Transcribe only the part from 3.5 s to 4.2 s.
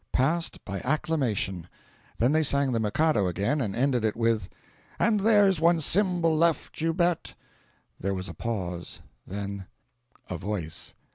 and ended it